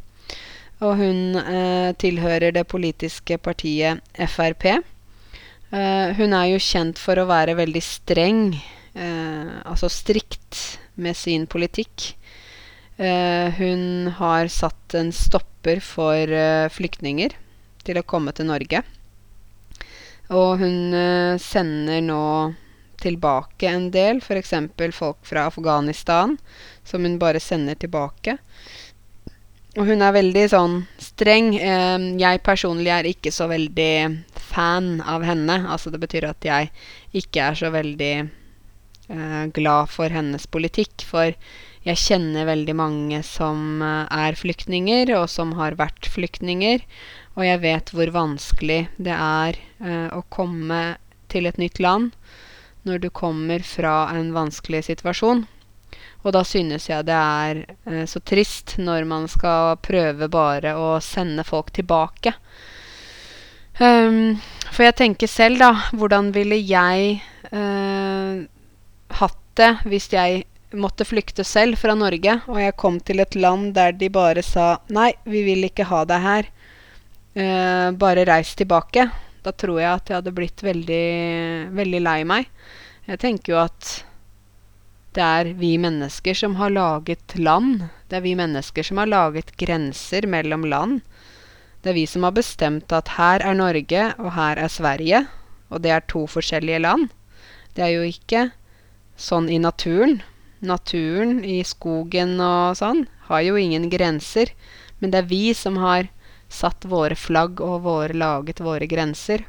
[0.85, 4.67] Og hun uh, tilhører det politiske partiet Frp.
[5.73, 8.43] Uh, hun er jo kjent for å være veldig streng,
[8.99, 12.13] uh, altså strikt, med sin politikk.
[12.95, 16.31] Hun har satt en stopper for
[16.71, 17.35] flyktninger
[17.83, 18.85] til å komme til Norge.
[20.33, 20.95] Og hun
[21.43, 22.55] sender nå
[23.05, 24.55] tilbake en del, f.eks.
[24.97, 26.39] folk fra Afghanistan,
[26.85, 28.39] som hun bare sender tilbake.
[29.75, 31.51] Og hun er veldig sånn streng.
[31.59, 35.65] jeg personlig er ikke så veldig fan av henne.
[35.67, 36.71] Altså det betyr at jeg
[37.13, 38.15] ikke er så veldig
[39.11, 41.03] uh, glad for hennes politikk.
[41.09, 41.35] For
[41.85, 46.87] jeg kjenner veldig mange som er flyktninger, og som har vært flyktninger.
[47.35, 50.83] Og jeg vet hvor vanskelig det er eh, å komme
[51.33, 52.13] til et nytt land
[52.85, 55.47] når du kommer fra en vanskelig situasjon.
[56.25, 60.97] Og da synes jeg det er eh, så trist når man skal prøve bare å
[61.05, 62.37] sende folk tilbake.
[63.81, 64.39] Um,
[64.71, 67.17] for jeg tenker selv, da, hvordan ville jeg
[67.51, 68.45] eh,
[69.19, 70.45] hatt det hvis jeg
[70.75, 74.77] måtte flykte selv fra Norge, og jeg kom til et land der de bare sa
[74.95, 76.51] nei, vi vil ikke ha deg her,
[77.37, 79.09] uh, bare reist tilbake.
[79.45, 81.05] Da tror jeg at jeg hadde blitt veldig,
[81.77, 82.51] veldig lei meg.
[83.05, 83.95] Jeg tenker jo at
[85.15, 87.85] det er vi mennesker som har laget land.
[88.09, 91.03] Det er vi mennesker som har laget grenser mellom land.
[91.85, 95.27] Det er vi som har bestemt at her er Norge, og her er Sverige.
[95.71, 97.11] Og det er to forskjellige land.
[97.77, 98.49] Det er jo ikke
[99.21, 100.23] sånn i naturen.
[100.65, 104.51] Naturen i skogen og sånn har jo ingen grenser.
[104.99, 106.09] Men det er vi som har
[106.49, 109.45] satt våre flagg og våre, laget våre grenser.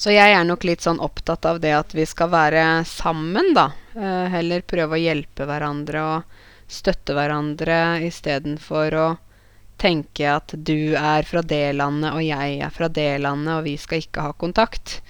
[0.00, 3.70] Så jeg er nok litt sånn opptatt av det at vi skal være sammen, da.
[3.92, 6.38] Uh, heller prøve å hjelpe hverandre og
[6.70, 9.08] støtte hverandre istedenfor å
[9.80, 13.76] tenke at du er fra det landet og jeg er fra det landet, og vi
[13.80, 15.00] skal ikke ha kontakt.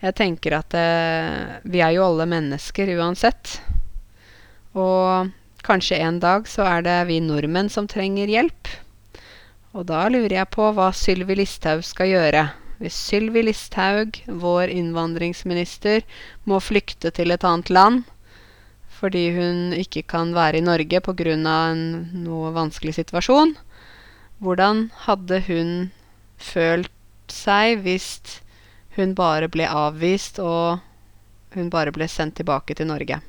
[0.00, 3.58] Jeg tenker at uh, vi er jo alle mennesker uansett.
[4.78, 5.34] Og
[5.66, 8.70] kanskje en dag så er det vi nordmenn som trenger hjelp.
[9.74, 12.48] Og da lurer jeg på hva Sylvi Listhaug skal gjøre
[12.80, 16.00] hvis Sylvi Listhaug, vår innvandringsminister,
[16.48, 18.06] må flykte til et annet land
[19.00, 21.32] fordi hun ikke kan være i Norge pga.
[21.32, 23.54] en noe vanskelig situasjon.
[24.40, 25.92] Hvordan hadde hun
[26.36, 26.92] følt
[27.28, 28.40] seg hvis
[28.96, 30.80] hun bare ble avvist og
[31.54, 33.22] hun bare ble sendt tilbake til Norge?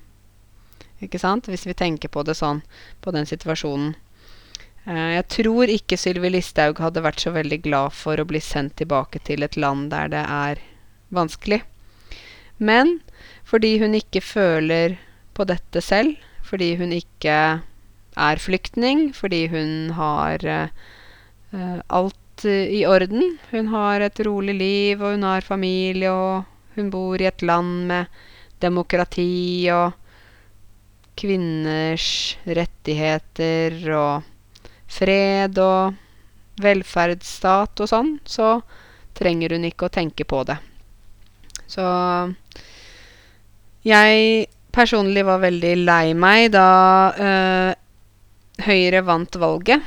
[0.99, 1.47] Ikke sant?
[1.47, 2.63] Hvis vi tenker på det sånn,
[3.01, 3.95] på den situasjonen.
[4.89, 8.79] Eh, jeg tror ikke Sylvi Listhaug hadde vært så veldig glad for å bli sendt
[8.81, 10.61] tilbake til et land der det er
[11.13, 11.61] vanskelig.
[12.57, 12.99] Men
[13.45, 14.97] fordi hun ikke føler
[15.37, 17.37] på dette selv, fordi hun ikke
[18.17, 23.37] er flyktning, fordi hun har uh, alt i orden.
[23.51, 26.43] Hun har et rolig liv, og hun har familie, og
[26.75, 28.21] hun bor i et land med
[28.61, 29.97] demokrati og
[31.21, 34.30] kvinners rettigheter og
[34.91, 35.97] fred og
[36.61, 38.57] velferdsstat og sånn, så
[39.17, 40.57] trenger hun ikke å tenke på det.
[41.71, 41.85] Så
[43.87, 46.67] jeg personlig var veldig lei meg da
[47.15, 47.71] øh,
[48.61, 49.81] Høyre vant valget.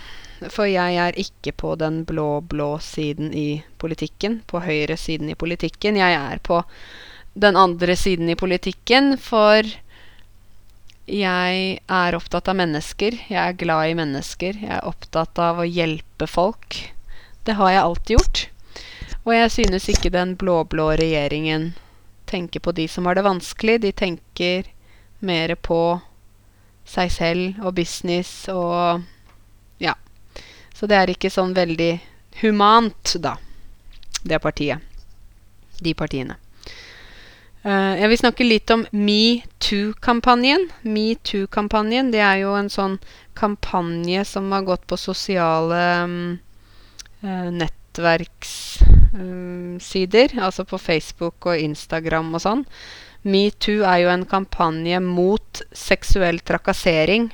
[0.50, 5.96] For jeg er ikke på den blå-blå siden i politikken, på høyresiden i politikken.
[6.00, 6.58] Jeg er på
[7.38, 9.62] den andre siden i politikken, for
[11.04, 13.16] jeg er opptatt av mennesker.
[13.28, 14.56] Jeg er glad i mennesker.
[14.56, 16.78] Jeg er opptatt av å hjelpe folk.
[17.44, 18.44] Det har jeg alltid gjort.
[19.24, 21.72] Og jeg synes ikke den blå-blå regjeringen
[22.28, 23.82] tenker på de som har det vanskelig.
[23.84, 24.70] De tenker
[25.20, 26.00] mer på
[26.88, 29.04] seg selv og business og
[29.80, 29.94] Ja.
[30.74, 32.00] Så det er ikke sånn veldig
[32.40, 33.36] humant, da,
[34.24, 34.80] det partiet.
[35.80, 36.43] De partiene.
[37.64, 40.66] Uh, jeg vil snakke litt om metoo-kampanjen.
[40.84, 42.98] Metoo-kampanjen det er jo en sånn
[43.38, 46.38] kampanje som har gått på sosiale um,
[47.24, 52.68] uh, nettverkssider, um, altså på Facebook og Instagram og sånn.
[53.24, 57.32] Metoo er jo en kampanje mot seksuell trakassering.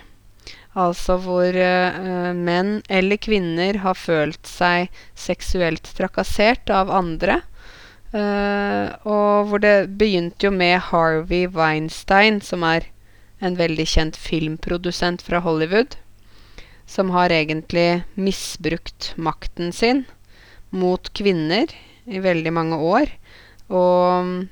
[0.78, 7.42] Altså hvor uh, menn eller kvinner har følt seg seksuelt trakassert av andre.
[8.10, 12.88] Uh, og hvor det begynte jo med Harvey Weinstein, som er
[13.40, 15.94] en veldig kjent filmprodusent fra Hollywood,
[16.90, 20.04] som har egentlig misbrukt makten sin
[20.74, 21.70] mot kvinner
[22.10, 23.12] i veldig mange år.
[23.70, 24.48] Og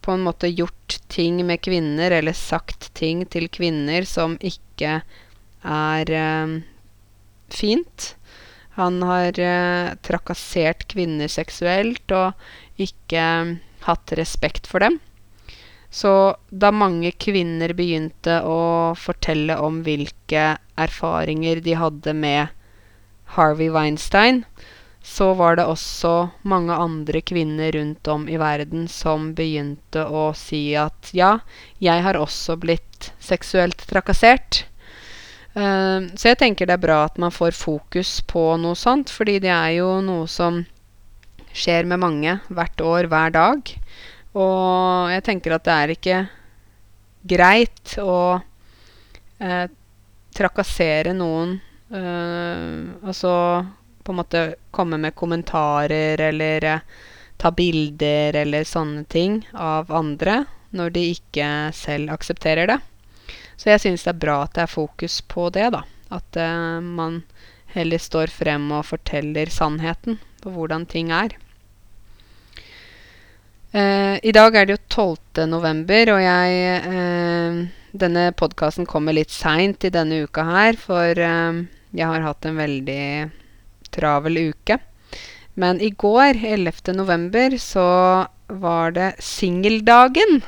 [0.00, 5.02] på en måte gjort ting med kvinner, eller sagt ting til kvinner som ikke
[5.60, 6.56] er uh,
[7.52, 8.14] fint.
[8.78, 12.32] Han har uh, trakassert kvinner seksuelt og
[12.80, 13.24] ikke
[13.86, 14.98] hatt respekt for dem.
[15.90, 22.54] Så da mange kvinner begynte å fortelle om hvilke erfaringer de hadde med
[23.34, 24.44] Harvey Weinstein,
[25.02, 30.76] så var det også mange andre kvinner rundt om i verden som begynte å si
[30.76, 31.38] at ja,
[31.80, 34.64] jeg har også blitt seksuelt trakassert.
[35.56, 39.40] Uh, så jeg tenker det er bra at man får fokus på noe sånt, fordi
[39.42, 40.62] det er jo noe som
[41.56, 43.72] skjer med mange hvert år, hver dag.
[44.38, 46.20] Og jeg tenker at det er ikke
[47.30, 48.40] greit å
[49.42, 49.66] eh,
[50.36, 51.58] trakassere noen.
[51.90, 53.32] Eh, altså
[54.04, 56.86] på en måte komme med kommentarer eller eh,
[57.40, 60.44] ta bilder eller sånne ting av andre
[60.76, 62.78] når de ikke selv aksepterer det.
[63.58, 65.82] Så jeg syns det er bra at det er fokus på det, da.
[66.14, 67.24] At eh, man
[67.74, 71.36] heller står frem og forteller sannheten på hvordan ting er.
[73.70, 74.82] Uh, I dag er det jo
[75.14, 75.44] 12.
[75.46, 77.60] november, og jeg uh,
[77.90, 81.60] Denne podkasten kommer litt seint i denne uka her, for uh,
[81.94, 83.04] jeg har hatt en veldig
[83.94, 84.78] travel uke.
[85.58, 86.94] Men i går, 11.
[86.98, 87.86] november, så
[88.46, 90.40] var det singeldagen.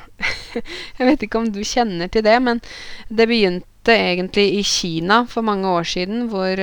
[0.99, 2.63] jeg vet ikke om du kjenner til det, men
[3.11, 6.63] det begynte egentlig i Kina for mange år siden, hvor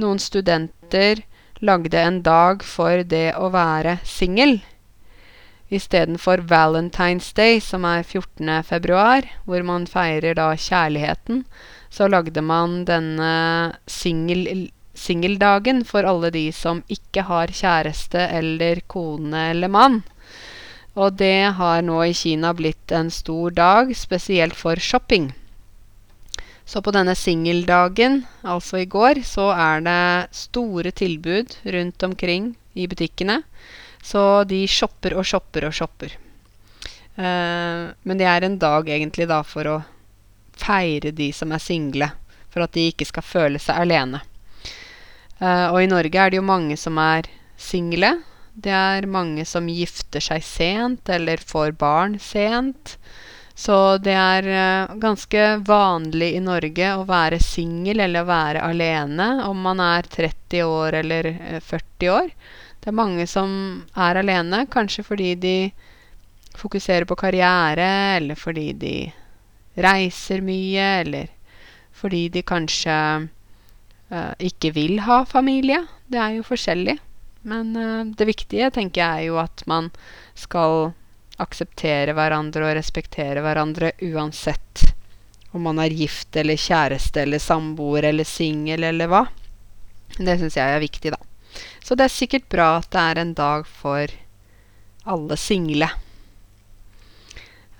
[0.00, 1.24] noen studenter
[1.60, 4.60] lagde en dag for det å være singel.
[5.70, 8.62] Istedenfor Valentine's Day, som er 14.
[8.66, 11.44] februar, hvor man feirer da kjærligheten,
[11.90, 19.70] så lagde man denne singeldagen for alle de som ikke har kjæreste eller kone eller
[19.70, 20.02] mann.
[20.98, 25.30] Og det har nå i Kina blitt en stor dag, spesielt for shopping.
[26.70, 32.84] Så på denne singeldagen, altså i går, så er det store tilbud rundt omkring i
[32.86, 33.40] butikkene.
[34.02, 36.14] Så de shopper og shopper og shopper.
[37.18, 39.80] Uh, men det er en dag egentlig da for å
[40.60, 42.12] feire de som er single.
[42.54, 44.22] For at de ikke skal føle seg alene.
[45.42, 47.26] Uh, og i Norge er det jo mange som er
[47.58, 48.12] single.
[48.54, 52.94] Det er mange som gifter seg sent eller får barn sent.
[53.60, 59.26] Så det er eh, ganske vanlig i Norge å være singel eller å være alene
[59.44, 62.30] om man er 30 år eller eh, 40 år.
[62.80, 63.50] Det er mange som
[63.92, 65.56] er alene, kanskje fordi de
[66.56, 68.94] fokuserer på karriere, eller fordi de
[69.76, 71.28] reiser mye, eller
[72.00, 72.96] fordi de kanskje
[73.28, 75.82] uh, ikke vil ha familie.
[76.08, 76.96] Det er jo forskjellig.
[77.52, 79.92] Men uh, det viktige, tenker jeg, er jo at man
[80.32, 80.94] skal
[81.40, 84.84] akseptere hverandre og respektere hverandre uansett
[85.50, 89.24] om man er gift eller kjæreste eller samboer eller singel eller hva.
[90.16, 91.20] Det syns jeg er viktig, da.
[91.82, 94.12] Så det er sikkert bra at det er en dag for
[95.10, 95.88] alle single.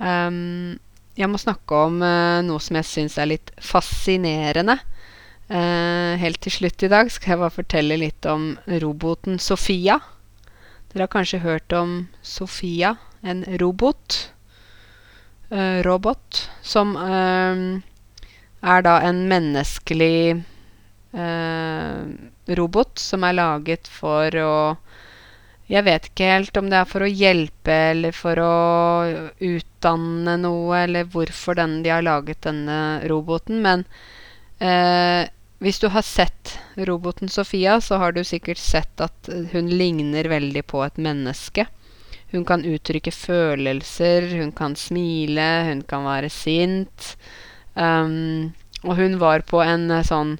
[0.00, 0.78] Um,
[1.18, 4.78] jeg må snakke om uh, noe som jeg syns er litt fascinerende.
[5.50, 9.98] Uh, helt til slutt i dag skal jeg bare fortelle litt om roboten Sofia.
[10.90, 14.18] Dere har kanskje hørt om Sofia, en robot.
[15.50, 20.44] Uh, robot som er da en menneskelig
[22.54, 24.52] robot som er laget for å
[25.70, 28.54] jeg vet ikke helt om det er for å hjelpe eller for å
[29.46, 32.78] utdanne noe, eller hvorfor den, de har laget denne
[33.10, 33.84] roboten, men
[34.58, 35.30] eh,
[35.60, 36.54] hvis du har sett
[36.88, 41.66] roboten Sofia, så har du sikkert sett at hun ligner veldig på et menneske.
[42.32, 47.14] Hun kan uttrykke følelser, hun kan smile, hun kan være sint.
[47.74, 48.54] Um,
[48.84, 50.32] og hun var på en eh, sånn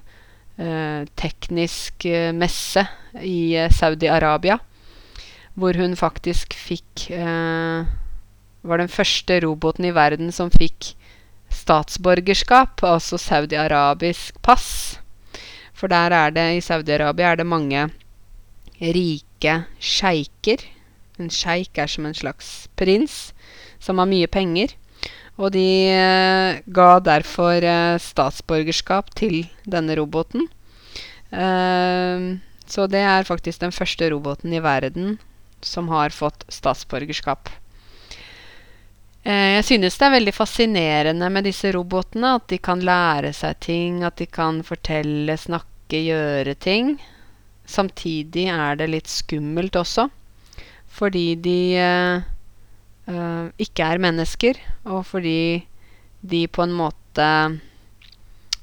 [0.57, 2.83] uh, teknisk uh, messe
[3.21, 4.57] i Saudi-Arabia
[5.59, 7.85] hvor hun faktisk fikk eh,
[8.61, 10.93] Var den første roboten i verden som fikk
[11.51, 15.00] statsborgerskap, altså saudi-arabisk pass.
[15.81, 17.87] For der er det, i Saudi-Arabia er det mange
[18.77, 20.61] rike sjeiker.
[21.17, 23.31] En sjeik er som en slags prins
[23.81, 24.75] som har mye penger.
[25.41, 30.45] Og de eh, ga derfor eh, statsborgerskap til denne roboten.
[31.33, 32.27] Eh,
[32.69, 35.17] så det er faktisk den første roboten i verden
[35.65, 37.49] som har fått statsborgerskap.
[39.21, 42.31] Jeg synes det er veldig fascinerende med disse robotene.
[42.39, 46.95] At de kan lære seg ting, at de kan fortelle, snakke, gjøre ting.
[47.67, 50.07] Samtidig er det litt skummelt også.
[50.91, 55.63] Fordi de uh, ikke er mennesker, og fordi
[56.21, 57.27] de på en måte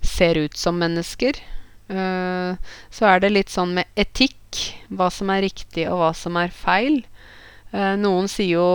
[0.04, 1.40] ser ut som mennesker.
[1.88, 2.56] Uh,
[2.92, 4.60] så er det litt sånn med etikk
[4.92, 7.00] hva som er riktig og hva som er feil.
[7.72, 8.70] Uh, noen sier jo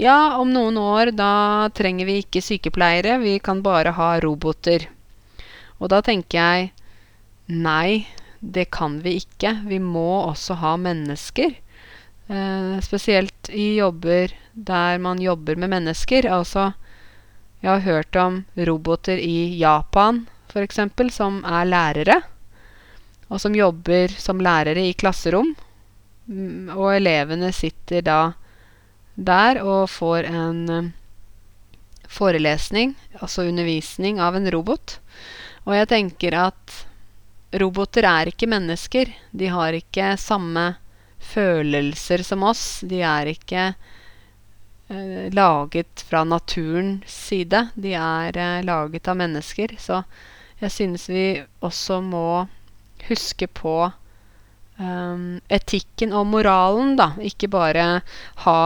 [0.00, 4.88] ja, om noen år da trenger vi ikke sykepleiere, vi kan bare ha roboter.
[5.78, 6.72] Og da tenker jeg
[7.46, 8.06] nei,
[8.40, 9.56] det kan vi ikke.
[9.68, 11.54] Vi må også ha mennesker.
[12.28, 16.28] Eh, spesielt i jobber der man jobber med mennesker.
[16.30, 16.72] Altså,
[17.60, 20.78] jeg har hørt om roboter i Japan f.eks.
[21.10, 22.22] som er lærere
[23.28, 25.54] og som jobber som lærere i klasserom.
[26.26, 28.18] Mm, og elevene sitter da
[29.14, 30.92] der og får en eh,
[32.10, 34.98] forelesning, altså undervisning, av en robot.
[35.64, 36.84] Og jeg tenker at
[37.60, 39.10] roboter er ikke mennesker.
[39.30, 40.74] De har ikke samme
[41.24, 42.82] følelser som oss.
[42.86, 47.66] De er ikke eh, laget fra naturens side.
[47.74, 49.76] De er eh, laget av mennesker.
[49.78, 50.02] Så
[50.60, 51.26] jeg synes vi
[51.64, 52.46] også må
[53.08, 53.74] huske på
[54.78, 57.10] um, etikken og moralen, da.
[57.20, 58.00] Ikke bare
[58.46, 58.60] ha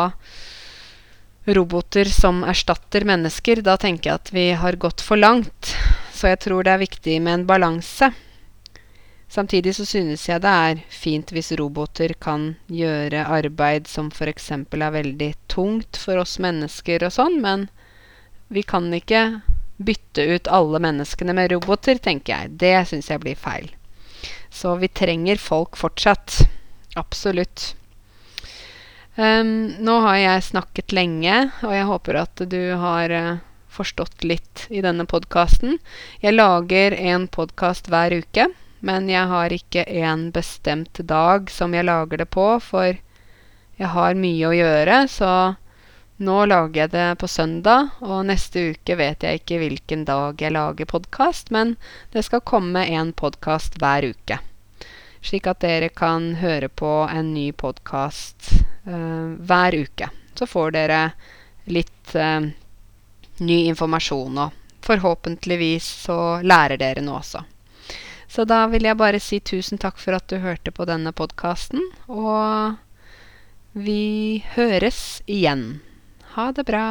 [1.48, 3.64] roboter som erstatter mennesker.
[3.64, 5.74] Da tenker jeg at vi har gått for langt.
[6.14, 8.12] Så jeg tror det er viktig med en balanse.
[9.28, 14.50] Samtidig så synes jeg det er fint hvis roboter kan gjøre arbeid som f.eks.
[14.56, 17.66] er veldig tungt for oss mennesker og sånn, men
[18.48, 19.42] vi kan ikke
[19.78, 22.54] bytte ut alle menneskene med roboter, tenker jeg.
[22.64, 23.68] Det syns jeg blir feil.
[24.50, 26.40] Så vi trenger folk fortsatt.
[26.96, 27.74] Absolutt.
[29.18, 34.64] Um, nå har jeg snakket lenge, og jeg håper at du har uh, forstått litt
[34.70, 35.78] i denne podkasten.
[36.22, 38.48] Jeg lager en podkast hver uke,
[38.80, 42.98] men jeg har ikke en bestemt dag som jeg lager det på, for
[43.78, 45.32] jeg har mye å gjøre, så
[46.18, 50.56] nå lager jeg det på søndag, og neste uke vet jeg ikke hvilken dag jeg
[50.56, 51.76] lager podkast, men
[52.14, 54.42] det skal komme en podkast hver uke
[55.28, 58.52] slik at dere kan høre på en ny podkast
[58.86, 60.10] uh, hver uke.
[60.38, 61.00] Så får dere
[61.68, 62.46] litt uh,
[63.42, 67.44] ny informasjon, og forhåpentligvis så lærer dere noe også.
[68.28, 71.80] Så da vil jeg bare si tusen takk for at du hørte på denne podkasten,
[72.12, 72.76] og
[73.72, 75.80] vi høres igjen.
[76.36, 76.84] Ha det bra.